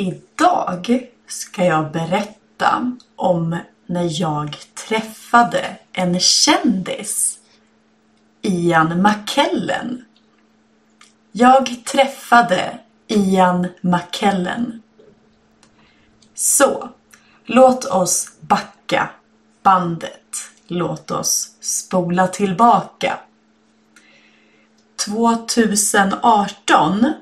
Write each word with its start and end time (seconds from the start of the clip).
Idag 0.00 1.08
ska 1.26 1.64
jag 1.64 1.92
berätta 1.92 2.96
om 3.16 3.58
när 3.86 4.20
jag 4.20 4.56
träffade 4.88 5.76
en 5.92 6.20
kändis. 6.20 7.38
Ian 8.42 9.02
McKellen. 9.02 10.04
Jag 11.32 11.84
träffade 11.84 12.78
Ian 13.08 13.66
McKellen. 13.80 14.82
Så, 16.34 16.88
låt 17.44 17.84
oss 17.84 18.32
backa 18.40 19.10
bandet. 19.62 20.36
Låt 20.66 21.10
oss 21.10 21.54
spola 21.60 22.26
tillbaka. 22.26 23.18
2018 25.06 27.12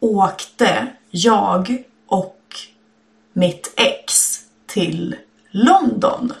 åkte 0.00 0.95
jag 1.16 1.82
och 2.06 2.40
mitt 3.32 3.72
ex 3.76 4.40
till 4.66 5.16
London. 5.50 6.32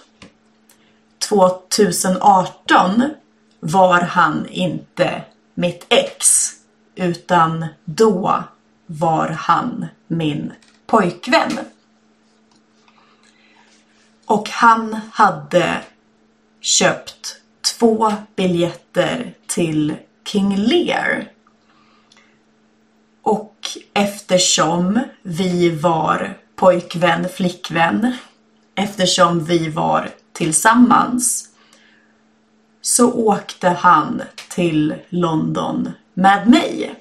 2018 1.28 3.02
var 3.60 4.00
han 4.00 4.48
inte 4.48 5.22
mitt 5.54 5.86
ex 5.88 6.50
utan 6.94 7.66
då 7.84 8.44
var 8.86 9.28
han 9.28 9.86
min 10.06 10.52
pojkvän. 10.86 11.58
Och 14.26 14.50
han 14.50 15.00
hade 15.12 15.82
köpt 16.60 17.40
två 17.78 18.12
biljetter 18.36 19.34
till 19.46 19.96
King 20.24 20.56
Lear. 20.56 21.32
Och 23.22 23.56
eftersom 24.26 25.00
vi 25.22 25.70
var 25.70 26.38
pojkvän, 26.56 27.28
flickvän, 27.28 28.16
eftersom 28.74 29.44
vi 29.44 29.68
var 29.68 30.08
tillsammans 30.32 31.48
så 32.80 33.12
åkte 33.12 33.68
han 33.68 34.22
till 34.48 34.94
London 35.08 35.90
med 36.14 36.48
mig. 36.48 36.94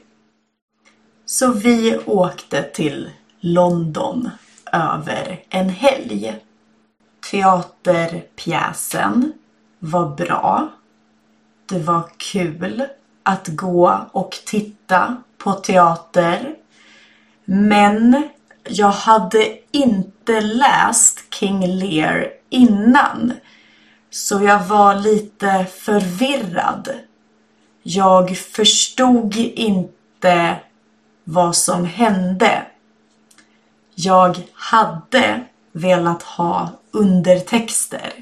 Så 1.26 1.52
vi 1.52 2.00
åkte 2.06 2.64
till 2.64 3.10
London 3.40 4.30
över 4.72 5.44
en 5.50 5.70
helg. 5.70 6.36
Teaterpjäsen 7.32 9.34
var 9.80 10.16
bra. 10.16 10.70
Det 11.66 11.80
var 11.80 12.10
kul 12.18 12.84
att 13.24 13.48
gå 13.48 14.00
och 14.12 14.32
titta 14.46 15.16
på 15.38 15.54
teater. 15.54 16.55
Men 17.46 18.30
jag 18.64 18.92
hade 18.92 19.58
inte 19.72 20.42
läst 20.42 21.34
King 21.34 21.68
Lear 21.68 22.30
innan. 22.50 23.34
Så 24.10 24.44
jag 24.44 24.64
var 24.64 24.96
lite 24.96 25.66
förvirrad. 25.66 26.90
Jag 27.84 28.38
förstod 28.38 29.36
inte 29.36 30.60
vad 31.24 31.56
som 31.56 31.86
hände. 31.86 32.66
Jag 33.96 34.38
hade 34.54 35.44
velat 35.72 36.24
ha 36.24 36.70
undertexter. 36.92 38.14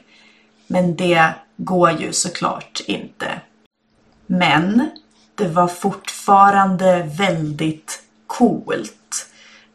Men 0.67 0.95
det 0.95 1.29
går 1.57 1.91
ju 1.91 2.13
såklart 2.13 2.81
inte. 2.87 3.41
Men 4.25 4.89
det 5.35 5.47
var 5.47 5.67
fortfarande 5.67 7.03
väldigt 7.17 8.02
coolt. 8.37 9.25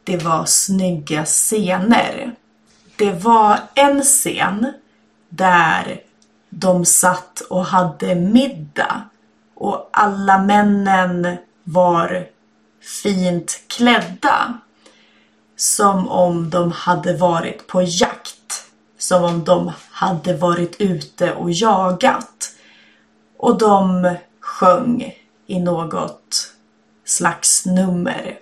Det 0.05 0.17
var 0.17 0.45
snygga 0.45 1.25
scener. 1.25 2.35
Det 2.97 3.13
var 3.13 3.61
en 3.75 4.03
scen 4.03 4.73
där 5.29 6.01
de 6.51 6.85
satt 6.85 7.41
och 7.41 7.65
hade 7.65 8.15
middag 8.15 9.03
och 9.55 9.89
alla 9.93 10.39
männen 10.39 11.37
var 11.65 12.27
fint 13.03 13.61
klädda. 13.67 14.59
Som 15.57 16.09
om 16.09 16.51
de 16.51 16.73
hade 16.73 17.17
varit 17.17 17.67
på 17.67 17.83
jakt. 17.83 18.65
Som 18.99 19.25
om 19.25 19.45
de 19.45 19.73
hade 19.91 20.37
varit 20.37 20.77
ute 20.81 21.35
och 21.35 21.51
jagat. 21.51 22.53
Och 23.37 23.59
de 23.59 24.15
sjöng 24.41 25.15
i 25.47 25.61
något 25.61 26.53
slags 27.05 27.67
nummer. 27.67 28.39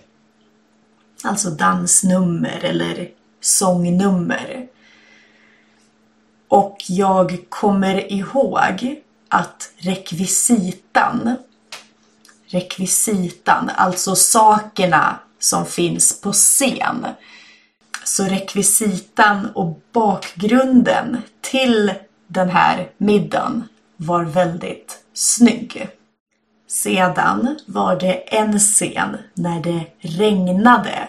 Alltså 1.25 1.51
dansnummer 1.51 2.65
eller 2.65 3.09
sångnummer. 3.41 4.67
Och 6.49 6.77
jag 6.89 7.39
kommer 7.49 8.13
ihåg 8.13 9.03
att 9.29 9.71
rekvisitan, 9.77 11.37
rekvisitan, 12.47 13.71
alltså 13.77 14.17
sakerna 14.17 15.19
som 15.39 15.67
finns 15.67 16.21
på 16.21 16.33
scen. 16.33 17.07
Så 18.05 18.25
rekvisitan 18.25 19.51
och 19.55 19.81
bakgrunden 19.93 21.23
till 21.41 21.93
den 22.27 22.49
här 22.49 22.91
middagen 22.99 23.65
var 23.97 24.25
väldigt 24.25 24.99
snygg. 25.15 25.89
Sedan 26.69 27.59
var 27.67 27.97
det 27.97 28.37
en 28.37 28.59
scen 28.59 29.17
när 29.35 29.61
det 29.61 29.87
regnade. 29.99 31.09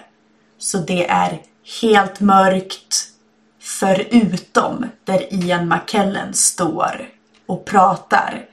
Så 0.58 0.78
det 0.78 1.10
är 1.10 1.42
helt 1.82 2.20
mörkt 2.20 3.08
förutom 3.60 4.86
där 5.04 5.34
Ian 5.34 5.68
McKellen 5.68 6.34
står 6.34 7.10
och 7.46 7.66
pratar. 7.66 8.46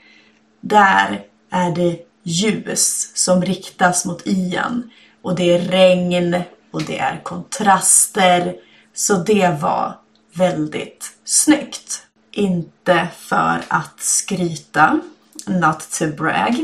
Där 0.61 1.23
är 1.51 1.71
det 1.71 1.99
ljus 2.23 3.11
som 3.13 3.41
riktas 3.41 4.05
mot 4.05 4.27
Ian 4.27 4.91
och 5.21 5.35
det 5.35 5.53
är 5.53 5.59
regn 5.59 6.41
och 6.71 6.83
det 6.83 6.99
är 6.99 7.23
kontraster. 7.23 8.55
Så 8.93 9.13
det 9.13 9.61
var 9.61 9.97
väldigt 10.33 11.11
snyggt. 11.25 12.01
Inte 12.31 13.07
för 13.17 13.61
att 13.67 13.99
skryta, 13.99 14.99
not 15.47 15.91
to 15.99 16.07
brag, 16.07 16.55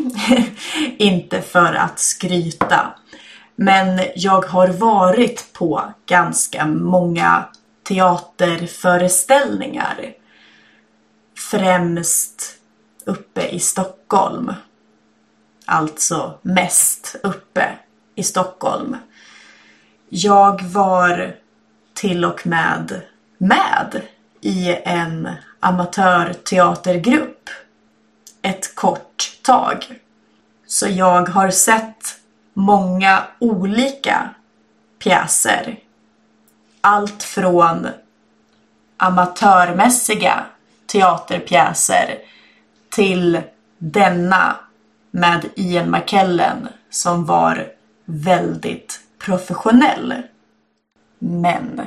inte 0.97 1.41
för 1.41 1.73
att 1.73 1.99
skryta. 1.99 2.93
Men 3.55 4.01
jag 4.15 4.45
har 4.45 4.67
varit 4.67 5.53
på 5.53 5.93
ganska 6.05 6.65
många 6.65 7.45
teaterföreställningar. 7.83 10.13
Främst 11.37 12.57
uppe 13.05 13.47
i 13.47 13.59
Stockholm. 13.59 14.53
Alltså 15.65 16.39
mest 16.41 17.15
uppe 17.23 17.69
i 18.15 18.23
Stockholm. 18.23 18.97
Jag 20.09 20.63
var 20.63 21.35
till 21.93 22.25
och 22.25 22.47
med 22.47 23.01
med 23.37 24.01
i 24.41 24.77
en 24.83 25.29
amatörteatergrupp 25.59 27.30
ett 28.41 28.75
kort 28.75 29.37
tag. 29.41 29.99
Så 30.65 30.87
jag 30.87 31.29
har 31.29 31.49
sett 31.49 32.19
många 32.53 33.23
olika 33.39 34.29
pjäser. 34.99 35.79
Allt 36.81 37.23
från 37.23 37.87
amatörmässiga 38.97 40.45
teaterpjäser 40.85 42.17
till 42.89 43.41
denna 43.77 44.55
med 45.11 45.49
Ian 45.55 45.91
McKellen 45.91 46.67
som 46.89 47.25
var 47.25 47.67
väldigt 48.05 48.99
professionell. 49.19 50.21
Men 51.19 51.81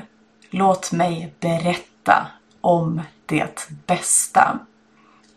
låt 0.50 0.92
mig 0.92 1.34
berätta 1.40 2.26
om 2.60 3.02
det 3.26 3.68
bästa. 3.86 4.58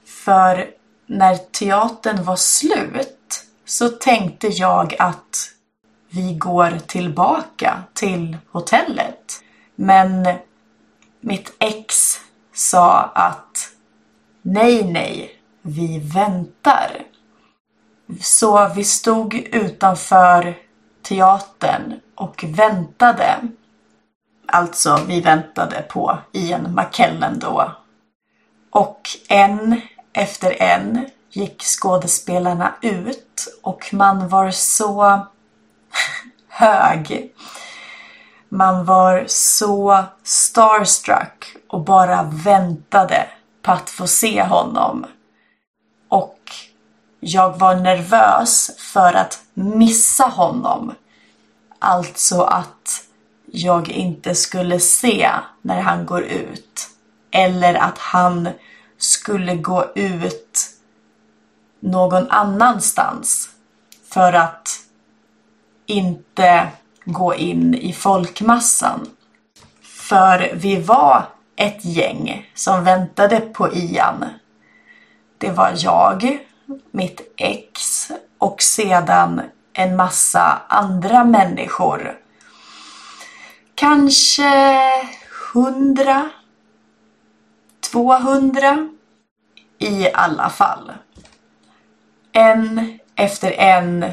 För 0.06 0.77
när 1.08 1.36
teatern 1.36 2.24
var 2.24 2.36
slut 2.36 3.44
så 3.66 3.90
tänkte 3.90 4.48
jag 4.48 4.96
att 5.00 5.50
vi 6.10 6.34
går 6.34 6.80
tillbaka 6.88 7.84
till 7.94 8.38
hotellet. 8.52 9.44
Men 9.76 10.28
mitt 11.22 11.56
ex 11.60 12.16
sa 12.54 13.00
att 13.02 13.72
nej, 14.42 14.92
nej, 14.92 15.32
vi 15.62 16.00
väntar. 16.00 17.04
Så 18.22 18.70
vi 18.76 18.84
stod 18.84 19.34
utanför 19.34 20.58
teatern 21.02 22.00
och 22.16 22.46
väntade. 22.48 23.36
Alltså, 24.46 25.00
vi 25.08 25.22
väntade 25.22 25.82
på 25.82 26.18
Ian 26.32 26.76
McKellen 26.76 27.40
då. 27.40 27.72
Och 28.70 29.02
en 29.30 29.82
efter 30.18 30.62
en 30.62 31.10
gick 31.30 31.64
skådespelarna 31.64 32.74
ut 32.82 33.60
och 33.64 33.94
man 33.94 34.28
var 34.30 34.52
så 34.52 35.28
hög. 36.48 37.34
Man 38.50 38.86
var 38.86 39.26
så 39.28 40.04
starstruck 40.24 41.56
och 41.70 41.84
bara 41.84 42.24
väntade 42.24 43.28
på 43.62 43.72
att 43.72 43.90
få 43.90 44.08
se 44.08 44.44
honom. 44.44 45.06
Och 46.10 46.40
jag 47.20 47.60
var 47.60 47.76
nervös 47.76 48.72
för 48.78 49.14
att 49.14 49.40
missa 49.54 50.24
honom. 50.24 50.94
Alltså 51.80 52.42
att 52.42 53.04
jag 53.52 53.90
inte 53.90 54.36
skulle 54.36 54.80
se 54.80 55.30
när 55.62 55.82
han 55.82 56.06
går 56.06 56.24
ut. 56.24 56.90
Eller 57.32 57.74
att 57.76 57.98
han 57.98 58.50
skulle 58.98 59.56
gå 59.56 59.86
ut 59.96 60.70
någon 61.80 62.30
annanstans 62.30 63.50
för 64.10 64.34
att 64.34 64.70
inte 65.86 66.68
gå 67.06 67.36
in 67.36 67.76
i 67.76 67.94
folkmassan. 67.94 69.08
För 69.82 70.52
vi 70.54 70.82
var 70.82 71.26
ett 71.56 71.86
gäng 71.86 72.52
som 72.54 72.84
väntade 72.84 73.40
på 73.40 73.74
Ian. 73.74 74.26
Det 75.38 75.50
var 75.50 75.74
jag, 75.76 76.40
mitt 76.92 77.34
ex 77.38 78.08
och 78.38 78.62
sedan 78.62 79.42
en 79.74 79.96
massa 79.96 80.62
andra 80.68 81.24
människor. 81.24 82.20
Kanske 83.76 84.50
hundra, 85.54 86.30
tvåhundra 87.92 88.90
i 89.78 90.12
alla 90.14 90.50
fall. 90.50 90.92
En 92.32 93.00
efter 93.16 93.52
en 93.52 94.06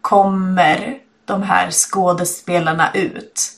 kommer 0.00 0.98
de 1.24 1.42
här 1.42 1.70
skådespelarna 1.70 2.92
ut. 2.94 3.52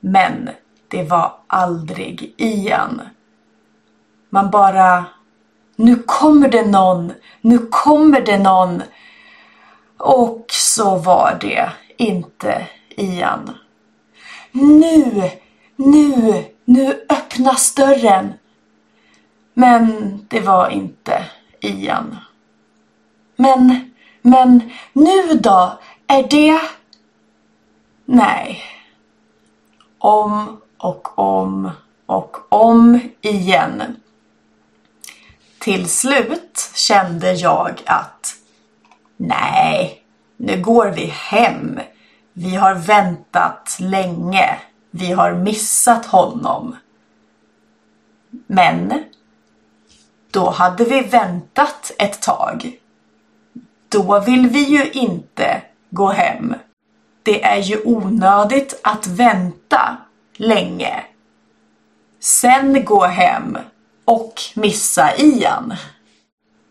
Men 0.00 0.50
det 0.88 1.02
var 1.02 1.32
aldrig 1.46 2.34
Ian. 2.36 3.00
Man 4.30 4.50
bara... 4.50 5.04
Nu 5.76 6.02
kommer 6.06 6.48
det 6.48 6.66
någon! 6.66 7.12
Nu 7.40 7.58
kommer 7.70 8.20
det 8.20 8.38
någon! 8.38 8.82
Och 9.98 10.46
så 10.48 10.96
var 10.96 11.38
det 11.40 11.72
inte 11.96 12.66
Ian. 12.88 13.50
Nu! 14.52 15.30
Nu! 15.76 16.44
Nu 16.64 17.06
öppnas 17.08 17.74
dörren! 17.74 18.32
Men 19.54 20.18
det 20.28 20.40
var 20.40 20.68
inte 20.68 21.24
Ian. 21.60 22.16
Men, 23.36 23.90
men 24.22 24.70
nu 24.92 25.34
då? 25.34 25.78
Är 26.06 26.22
det... 26.22 26.60
Nej. 28.04 28.62
Om 29.98 30.60
och 30.78 31.18
om 31.18 31.70
och 32.06 32.36
om 32.48 33.00
igen. 33.20 33.96
Till 35.58 35.88
slut 35.88 36.70
kände 36.74 37.32
jag 37.32 37.82
att 37.86 38.36
nej, 39.16 40.02
nu 40.36 40.62
går 40.62 40.86
vi 40.86 41.04
hem. 41.04 41.80
Vi 42.32 42.54
har 42.54 42.74
väntat 42.74 43.76
länge. 43.80 44.58
Vi 44.90 45.12
har 45.12 45.34
missat 45.34 46.06
honom. 46.06 46.76
Men 48.46 49.04
då 50.32 50.50
hade 50.50 50.84
vi 50.84 51.00
väntat 51.00 51.92
ett 51.98 52.22
tag. 52.22 52.72
Då 53.88 54.20
vill 54.20 54.48
vi 54.48 54.62
ju 54.62 54.90
inte 54.90 55.62
gå 55.90 56.08
hem. 56.08 56.54
Det 57.22 57.44
är 57.44 57.58
ju 57.58 57.82
onödigt 57.84 58.80
att 58.82 59.06
vänta 59.06 59.96
länge. 60.36 61.04
Sen 62.20 62.84
gå 62.84 63.06
hem 63.06 63.58
och 64.04 64.34
missa 64.54 65.16
Ian. 65.16 65.74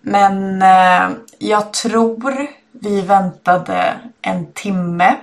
Men 0.01 0.61
eh, 0.61 1.17
jag 1.39 1.73
tror 1.73 2.47
vi 2.71 3.01
väntade 3.01 3.99
en 4.21 4.53
timme. 4.53 5.15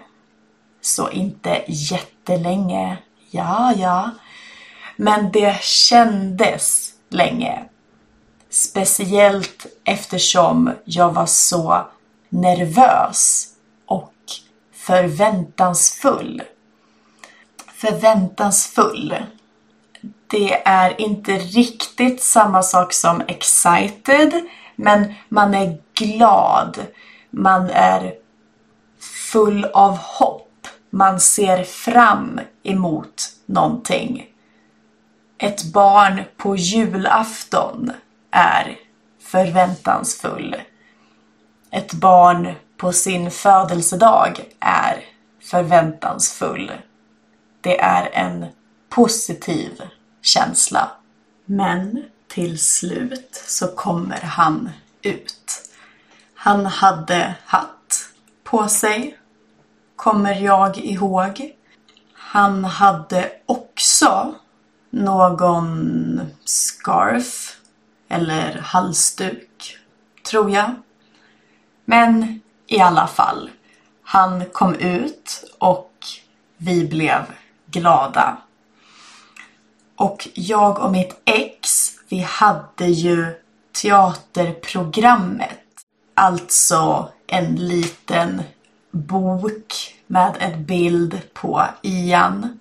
Så 0.80 1.10
inte 1.10 1.64
jättelänge. 1.68 2.96
Ja, 3.30 3.72
ja. 3.76 4.10
Men 4.96 5.32
det 5.32 5.62
kändes 5.62 6.92
länge. 7.10 7.64
Speciellt 8.50 9.66
eftersom 9.84 10.72
jag 10.84 11.12
var 11.14 11.26
så 11.26 11.86
nervös 12.28 13.48
och 13.86 14.14
förväntansfull. 14.72 16.42
Förväntansfull. 17.74 19.16
Det 20.26 20.62
är 20.68 21.00
inte 21.00 21.32
riktigt 21.32 22.22
samma 22.22 22.62
sak 22.62 22.92
som 22.92 23.22
excited, 23.28 24.32
men 24.76 25.14
man 25.28 25.54
är 25.54 25.78
glad. 25.94 26.86
Man 27.30 27.70
är 27.70 28.14
full 29.32 29.64
av 29.64 29.96
hopp. 29.96 30.68
Man 30.90 31.20
ser 31.20 31.64
fram 31.64 32.40
emot 32.62 33.32
någonting. 33.46 34.26
Ett 35.38 35.64
barn 35.64 36.22
på 36.36 36.56
julafton 36.56 37.92
är 38.30 38.76
förväntansfull. 39.20 40.56
Ett 41.70 41.92
barn 41.92 42.54
på 42.76 42.92
sin 42.92 43.30
födelsedag 43.30 44.40
är 44.60 45.04
förväntansfull. 45.42 46.72
Det 47.60 47.80
är 47.80 48.10
en 48.12 48.46
positiv 48.88 49.82
känsla. 50.22 50.90
Men 51.44 52.04
till 52.28 52.58
slut 52.58 53.42
så 53.46 53.68
kommer 53.68 54.20
han 54.20 54.70
ut. 55.02 55.70
Han 56.34 56.66
hade 56.66 57.34
hatt 57.44 58.08
på 58.44 58.68
sig, 58.68 59.18
kommer 59.96 60.34
jag 60.34 60.78
ihåg. 60.78 61.54
Han 62.12 62.64
hade 62.64 63.32
också 63.46 64.34
någon 64.90 66.20
scarf 66.44 67.57
eller 68.08 68.58
halsduk, 68.58 69.78
tror 70.30 70.50
jag. 70.50 70.74
Men 71.84 72.40
i 72.66 72.80
alla 72.80 73.06
fall, 73.06 73.50
han 74.02 74.44
kom 74.52 74.74
ut 74.74 75.54
och 75.58 75.92
vi 76.56 76.88
blev 76.88 77.22
glada. 77.66 78.36
Och 79.96 80.28
jag 80.34 80.78
och 80.78 80.92
mitt 80.92 81.20
ex, 81.24 81.90
vi 82.08 82.20
hade 82.20 82.86
ju 82.86 83.34
teaterprogrammet. 83.82 85.58
Alltså 86.14 87.08
en 87.26 87.56
liten 87.56 88.42
bok 88.90 89.94
med 90.06 90.36
en 90.38 90.64
bild 90.64 91.20
på 91.34 91.64
Ian 91.82 92.60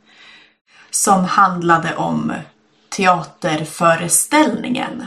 som 0.89 1.25
handlade 1.25 1.95
om 1.95 2.33
teaterföreställningen. 2.89 5.05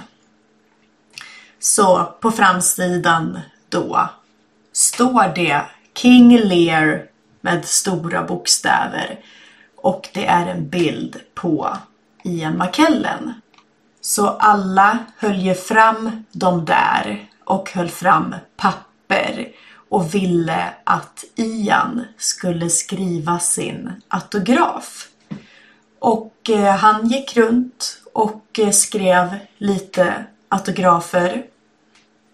Så 1.60 2.04
på 2.20 2.30
framsidan 2.30 3.38
då 3.68 4.08
står 4.72 5.34
det 5.34 5.62
King 5.94 6.38
Lear 6.38 7.06
med 7.40 7.64
stora 7.64 8.22
bokstäver 8.22 9.18
och 9.76 10.08
det 10.14 10.26
är 10.26 10.46
en 10.46 10.68
bild 10.68 11.16
på 11.34 11.76
Ian 12.24 12.58
McKellen. 12.58 13.32
Så 14.00 14.28
alla 14.28 14.98
höll 15.16 15.38
ju 15.38 15.54
fram 15.54 16.24
de 16.32 16.64
där 16.64 17.28
och 17.44 17.70
höll 17.70 17.88
fram 17.88 18.34
papper 18.56 19.48
och 19.88 20.14
ville 20.14 20.74
att 20.84 21.24
Ian 21.36 22.04
skulle 22.16 22.70
skriva 22.70 23.38
sin 23.38 23.92
autograf. 24.08 25.08
Och 25.98 26.50
eh, 26.50 26.76
han 26.76 27.08
gick 27.08 27.36
runt 27.36 28.02
och 28.12 28.58
eh, 28.58 28.70
skrev 28.70 29.36
lite 29.58 30.24
autografer. 30.50 31.42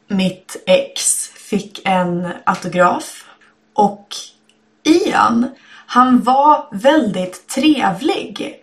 Mitt 0.09 0.63
ex 0.67 1.29
fick 1.29 1.81
en 1.85 2.33
autograf 2.45 3.25
och 3.75 4.15
Ian, 4.85 5.51
han 5.87 6.23
var 6.23 6.69
väldigt 6.73 7.49
trevlig. 7.49 8.63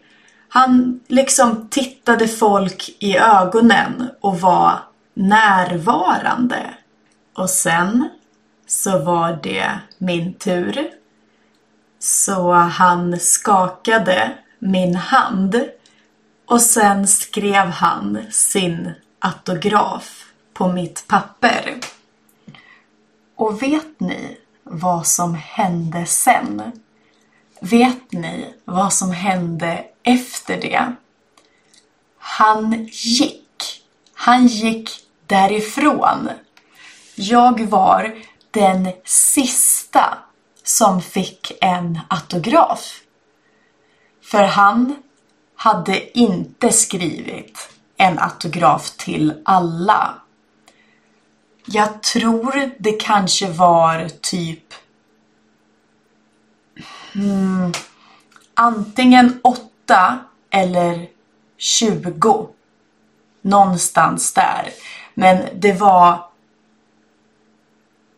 Han 0.50 1.00
liksom 1.08 1.68
tittade 1.70 2.28
folk 2.28 2.90
i 3.00 3.18
ögonen 3.18 4.10
och 4.22 4.42
var 4.42 4.80
närvarande. 5.14 6.74
Och 7.34 7.50
sen 7.50 8.10
så 8.68 9.00
var 9.00 9.40
det 9.44 9.80
min 9.98 10.34
tur. 10.34 10.90
Så 12.00 12.52
han 12.52 13.20
skakade 13.20 14.32
min 14.60 14.96
hand 14.96 15.64
och 16.46 16.62
sen 16.62 17.08
skrev 17.08 17.68
han 17.68 18.20
sin 18.32 18.92
autograf 19.24 20.26
på 20.54 20.68
mitt 20.68 21.08
papper. 21.08 21.80
Och 23.36 23.64
vet 23.64 24.00
ni 24.00 24.38
vad 24.64 25.08
som 25.08 25.36
hände 25.36 26.06
sen? 26.06 26.72
vet 27.64 28.12
ni 28.12 28.54
vad 28.66 28.94
som 28.94 29.12
hände 29.12 29.86
efter 30.04 30.62
det? 30.62 30.96
Han 32.18 32.88
gick. 32.92 33.84
Han 34.14 34.48
gick 34.48 34.90
därifrån. 35.28 36.30
Jag 37.16 37.66
var 37.66 38.16
den 38.52 38.92
sista 39.06 40.18
som 40.64 41.02
fick 41.02 41.52
en 41.62 42.00
autograf. 42.08 43.02
För 44.22 44.44
han 44.44 44.96
hade 45.56 46.20
inte 46.20 46.72
skrivit 46.72 47.73
en 48.04 48.20
autograf 48.20 48.92
till 48.92 49.42
alla. 49.46 50.16
Jag 51.66 52.04
tror 52.04 52.72
det 52.80 52.92
kanske 52.92 53.50
var 53.52 54.10
typ 54.22 54.74
mm, 57.16 57.74
antingen 58.54 59.40
8 59.44 60.20
eller 60.50 61.08
tjugo. 61.58 62.48
Någonstans 63.42 64.34
där. 64.34 64.70
Men 65.14 65.46
det 65.56 65.74
var 65.74 66.26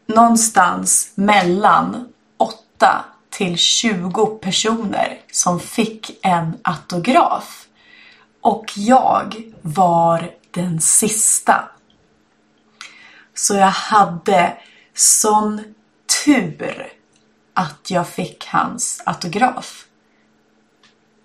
någonstans 0.08 1.12
mellan 1.16 2.08
8 2.38 3.06
till 3.30 3.58
20 3.58 4.26
personer 4.26 5.20
som 5.32 5.60
fick 5.60 6.20
en 6.22 6.58
autograf. 6.62 7.68
Och 8.46 8.72
jag 8.76 9.44
var 9.62 10.32
den 10.52 10.82
sista. 10.82 11.70
Så 13.34 13.56
jag 13.56 13.68
hade 13.68 14.58
sån 14.94 15.64
tur 16.24 16.94
att 17.54 17.92
jag 17.92 18.08
fick 18.08 18.46
hans 18.48 19.02
autograf. 19.06 19.86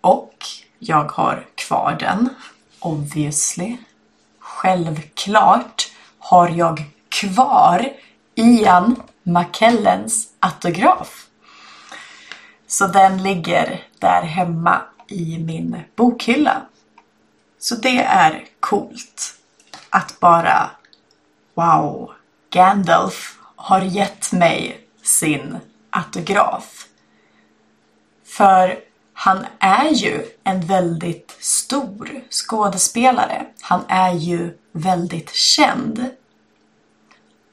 Och 0.01 0.35
jag 0.79 1.05
har 1.13 1.47
kvar 1.55 1.97
den, 2.01 2.29
obviously. 2.81 3.77
Självklart 4.39 5.93
har 6.19 6.49
jag 6.49 6.85
kvar 7.09 7.93
Ian 8.35 9.03
McKellens 9.23 10.29
autograf. 10.41 11.27
Så 12.67 12.87
den 12.87 13.23
ligger 13.23 13.85
där 13.99 14.23
hemma 14.23 14.83
i 15.09 15.39
min 15.39 15.83
bokhylla. 15.97 16.67
Så 17.61 17.75
det 17.75 18.03
är 18.03 18.45
coolt 18.61 19.35
att 19.91 20.21
bara 20.21 20.71
Wow, 21.55 22.13
Gandalf 22.51 23.39
har 23.57 23.81
gett 23.81 24.33
mig 24.33 24.87
sin 25.03 25.59
autograf. 25.91 26.87
För 28.25 28.79
han 29.13 29.47
är 29.59 29.89
ju 29.91 30.27
en 30.45 30.61
väldigt 30.61 31.37
stor 31.41 32.21
skådespelare. 32.31 33.47
Han 33.61 33.81
är 33.89 34.13
ju 34.13 34.59
väldigt 34.73 35.35
känd. 35.35 36.07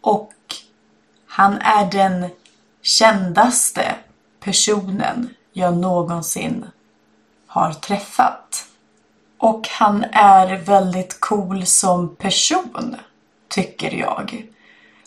Och 0.01 0.33
han 1.27 1.57
är 1.57 1.91
den 1.91 2.29
kändaste 2.81 3.95
personen 4.39 5.29
jag 5.53 5.77
någonsin 5.77 6.65
har 7.47 7.73
träffat. 7.73 8.67
Och 9.37 9.67
han 9.67 10.05
är 10.11 10.57
väldigt 10.57 11.19
cool 11.19 11.65
som 11.65 12.15
person, 12.15 12.95
tycker 13.47 13.91
jag. 13.91 14.45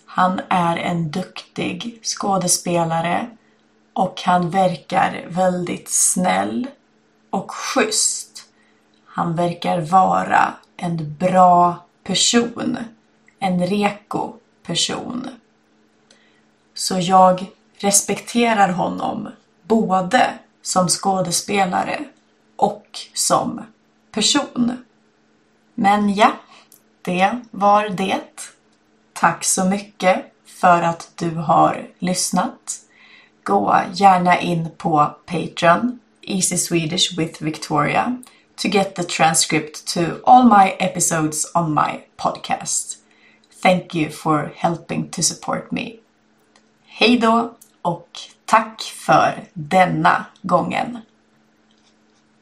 Han 0.04 0.40
är 0.48 0.76
en 0.76 1.10
duktig 1.10 2.00
skådespelare 2.02 3.26
och 3.92 4.22
han 4.24 4.50
verkar 4.50 5.26
väldigt 5.28 5.90
snäll 5.90 6.66
och 7.30 7.50
schysst. 7.50 8.44
Han 9.06 9.36
verkar 9.36 9.80
vara 9.80 10.54
en 10.76 11.16
bra 11.18 11.84
person. 12.04 12.78
En 13.38 13.66
reko 13.66 14.32
person. 14.66 15.28
Så 16.74 16.98
jag 16.98 17.46
respekterar 17.78 18.68
honom 18.68 19.28
både 19.62 20.30
som 20.62 20.88
skådespelare 20.88 22.04
och 22.56 22.86
som 23.14 23.60
person. 24.12 24.84
Men 25.74 26.14
ja, 26.14 26.32
det 27.02 27.40
var 27.50 27.88
det. 27.88 28.20
Tack 29.12 29.44
så 29.44 29.64
mycket 29.64 30.24
för 30.46 30.82
att 30.82 31.12
du 31.14 31.30
har 31.30 31.86
lyssnat. 31.98 32.80
Gå 33.42 33.76
gärna 33.94 34.40
in 34.40 34.68
på 34.78 35.16
Patreon, 35.26 36.00
Easy 36.22 36.56
Swedish 36.56 37.18
with 37.18 37.42
Victoria, 37.42 38.22
to 38.56 38.68
get 38.68 38.94
the 38.94 39.02
transcript 39.02 39.94
to 39.94 40.00
all 40.24 40.44
my 40.44 40.72
episodes 40.78 41.52
on 41.54 41.74
my 41.74 42.00
podcast. 42.16 42.98
Thank 43.62 43.94
you 43.94 44.10
for 44.10 44.52
helping 44.56 45.08
to 45.10 45.22
support 45.22 45.70
me. 45.70 45.92
Hej 46.86 47.18
då 47.18 47.54
och 47.82 48.08
tack 48.44 48.82
för 48.82 49.44
denna 49.52 50.24
gången. 50.42 50.98